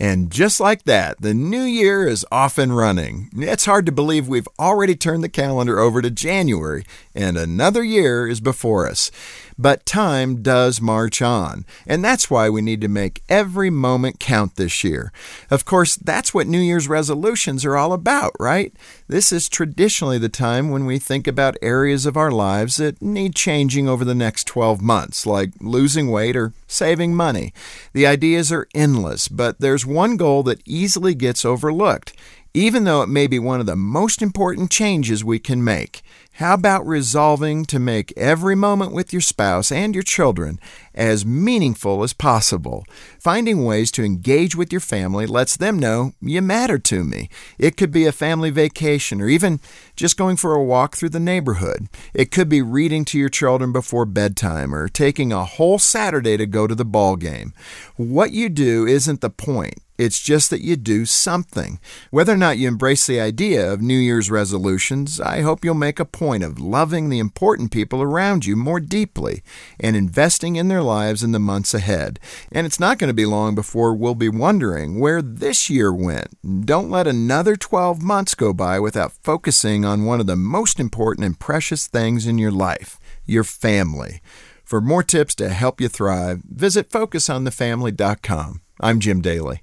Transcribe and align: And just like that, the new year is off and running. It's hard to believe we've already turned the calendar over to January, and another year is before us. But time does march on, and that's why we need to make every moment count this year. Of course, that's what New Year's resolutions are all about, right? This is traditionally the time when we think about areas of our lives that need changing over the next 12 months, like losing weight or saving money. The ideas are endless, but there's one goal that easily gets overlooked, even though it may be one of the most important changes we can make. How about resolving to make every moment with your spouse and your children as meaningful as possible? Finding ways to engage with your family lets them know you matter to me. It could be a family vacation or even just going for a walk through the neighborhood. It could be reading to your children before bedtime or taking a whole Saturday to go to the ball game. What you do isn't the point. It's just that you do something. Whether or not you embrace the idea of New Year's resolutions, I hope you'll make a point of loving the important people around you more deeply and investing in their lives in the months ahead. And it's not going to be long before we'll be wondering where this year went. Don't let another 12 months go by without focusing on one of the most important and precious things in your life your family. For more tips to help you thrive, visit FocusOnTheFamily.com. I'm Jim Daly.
And 0.00 0.30
just 0.30 0.60
like 0.60 0.84
that, 0.84 1.20
the 1.20 1.34
new 1.34 1.62
year 1.62 2.06
is 2.06 2.24
off 2.30 2.56
and 2.56 2.76
running. 2.76 3.30
It's 3.36 3.64
hard 3.64 3.84
to 3.86 3.92
believe 3.92 4.28
we've 4.28 4.48
already 4.58 4.94
turned 4.94 5.24
the 5.24 5.28
calendar 5.28 5.80
over 5.80 6.00
to 6.00 6.10
January, 6.10 6.84
and 7.16 7.36
another 7.36 7.82
year 7.82 8.28
is 8.28 8.40
before 8.40 8.88
us. 8.88 9.10
But 9.58 9.84
time 9.84 10.40
does 10.40 10.80
march 10.80 11.20
on, 11.20 11.66
and 11.86 12.04
that's 12.04 12.30
why 12.30 12.48
we 12.48 12.62
need 12.62 12.80
to 12.82 12.88
make 12.88 13.22
every 13.28 13.70
moment 13.70 14.20
count 14.20 14.54
this 14.54 14.84
year. 14.84 15.12
Of 15.50 15.64
course, 15.64 15.96
that's 15.96 16.32
what 16.32 16.46
New 16.46 16.60
Year's 16.60 16.88
resolutions 16.88 17.64
are 17.64 17.76
all 17.76 17.92
about, 17.92 18.32
right? 18.38 18.72
This 19.08 19.32
is 19.32 19.48
traditionally 19.48 20.18
the 20.18 20.28
time 20.28 20.70
when 20.70 20.86
we 20.86 20.98
think 21.00 21.26
about 21.26 21.56
areas 21.60 22.06
of 22.06 22.16
our 22.16 22.30
lives 22.30 22.76
that 22.76 23.02
need 23.02 23.34
changing 23.34 23.88
over 23.88 24.04
the 24.04 24.14
next 24.14 24.46
12 24.46 24.80
months, 24.80 25.26
like 25.26 25.50
losing 25.60 26.08
weight 26.08 26.36
or 26.36 26.52
saving 26.68 27.14
money. 27.14 27.52
The 27.92 28.06
ideas 28.06 28.52
are 28.52 28.68
endless, 28.74 29.26
but 29.26 29.58
there's 29.58 29.84
one 29.84 30.16
goal 30.16 30.44
that 30.44 30.62
easily 30.66 31.14
gets 31.14 31.44
overlooked, 31.44 32.12
even 32.54 32.84
though 32.84 33.02
it 33.02 33.08
may 33.08 33.26
be 33.26 33.38
one 33.38 33.60
of 33.60 33.66
the 33.66 33.76
most 33.76 34.22
important 34.22 34.70
changes 34.70 35.24
we 35.24 35.38
can 35.38 35.62
make. 35.62 36.02
How 36.38 36.54
about 36.54 36.86
resolving 36.86 37.64
to 37.64 37.80
make 37.80 38.12
every 38.16 38.54
moment 38.54 38.92
with 38.92 39.12
your 39.12 39.20
spouse 39.20 39.72
and 39.72 39.92
your 39.92 40.04
children 40.04 40.60
as 40.94 41.26
meaningful 41.26 42.04
as 42.04 42.12
possible? 42.12 42.84
Finding 43.18 43.64
ways 43.64 43.90
to 43.90 44.04
engage 44.04 44.54
with 44.54 44.70
your 44.70 44.80
family 44.80 45.26
lets 45.26 45.56
them 45.56 45.80
know 45.80 46.12
you 46.20 46.40
matter 46.40 46.78
to 46.78 47.02
me. 47.02 47.28
It 47.58 47.76
could 47.76 47.90
be 47.90 48.06
a 48.06 48.12
family 48.12 48.50
vacation 48.50 49.20
or 49.20 49.28
even 49.28 49.58
just 49.96 50.16
going 50.16 50.36
for 50.36 50.54
a 50.54 50.62
walk 50.62 50.96
through 50.96 51.08
the 51.08 51.18
neighborhood. 51.18 51.88
It 52.14 52.30
could 52.30 52.48
be 52.48 52.62
reading 52.62 53.04
to 53.06 53.18
your 53.18 53.30
children 53.30 53.72
before 53.72 54.04
bedtime 54.04 54.72
or 54.72 54.86
taking 54.86 55.32
a 55.32 55.44
whole 55.44 55.80
Saturday 55.80 56.36
to 56.36 56.46
go 56.46 56.68
to 56.68 56.74
the 56.76 56.84
ball 56.84 57.16
game. 57.16 57.52
What 57.96 58.30
you 58.30 58.48
do 58.48 58.86
isn't 58.86 59.22
the 59.22 59.30
point. 59.30 59.82
It's 59.98 60.20
just 60.20 60.50
that 60.50 60.62
you 60.62 60.76
do 60.76 61.04
something. 61.04 61.80
Whether 62.10 62.32
or 62.32 62.36
not 62.36 62.56
you 62.56 62.68
embrace 62.68 63.06
the 63.06 63.20
idea 63.20 63.70
of 63.70 63.82
New 63.82 63.98
Year's 63.98 64.30
resolutions, 64.30 65.20
I 65.20 65.40
hope 65.40 65.64
you'll 65.64 65.74
make 65.74 65.98
a 65.98 66.04
point 66.04 66.44
of 66.44 66.60
loving 66.60 67.08
the 67.08 67.18
important 67.18 67.72
people 67.72 68.00
around 68.00 68.46
you 68.46 68.54
more 68.54 68.78
deeply 68.78 69.42
and 69.80 69.96
investing 69.96 70.56
in 70.56 70.68
their 70.68 70.82
lives 70.82 71.24
in 71.24 71.32
the 71.32 71.40
months 71.40 71.74
ahead. 71.74 72.20
And 72.52 72.64
it's 72.64 72.78
not 72.78 72.98
going 72.98 73.08
to 73.08 73.14
be 73.14 73.26
long 73.26 73.56
before 73.56 73.92
we'll 73.92 74.14
be 74.14 74.28
wondering 74.28 75.00
where 75.00 75.20
this 75.20 75.68
year 75.68 75.92
went. 75.92 76.28
Don't 76.64 76.90
let 76.90 77.08
another 77.08 77.56
12 77.56 78.00
months 78.00 78.36
go 78.36 78.52
by 78.52 78.78
without 78.78 79.12
focusing 79.24 79.84
on 79.84 80.04
one 80.04 80.20
of 80.20 80.26
the 80.26 80.36
most 80.36 80.78
important 80.78 81.26
and 81.26 81.40
precious 81.40 81.88
things 81.88 82.26
in 82.26 82.38
your 82.38 82.52
life 82.52 82.98
your 83.26 83.44
family. 83.44 84.20
For 84.64 84.80
more 84.80 85.02
tips 85.02 85.34
to 85.36 85.50
help 85.50 85.80
you 85.80 85.88
thrive, 85.88 86.42
visit 86.42 86.90
FocusOnTheFamily.com. 86.90 88.62
I'm 88.80 89.00
Jim 89.00 89.20
Daly. 89.20 89.62